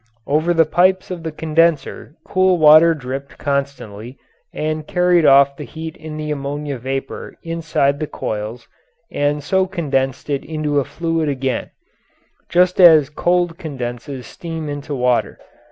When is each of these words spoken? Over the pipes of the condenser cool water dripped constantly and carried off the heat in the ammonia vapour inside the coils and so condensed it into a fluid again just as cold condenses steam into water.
Over 0.25 0.51
the 0.55 0.65
pipes 0.65 1.11
of 1.11 1.21
the 1.21 1.31
condenser 1.31 2.15
cool 2.25 2.57
water 2.57 2.95
dripped 2.95 3.37
constantly 3.37 4.17
and 4.51 4.87
carried 4.87 5.27
off 5.27 5.55
the 5.55 5.63
heat 5.63 5.95
in 5.95 6.17
the 6.17 6.31
ammonia 6.31 6.79
vapour 6.79 7.35
inside 7.43 7.99
the 7.99 8.07
coils 8.07 8.67
and 9.11 9.43
so 9.43 9.67
condensed 9.67 10.27
it 10.27 10.43
into 10.43 10.79
a 10.79 10.85
fluid 10.85 11.29
again 11.29 11.69
just 12.49 12.79
as 12.81 13.11
cold 13.11 13.59
condenses 13.59 14.25
steam 14.25 14.69
into 14.69 14.95
water. 14.95 15.37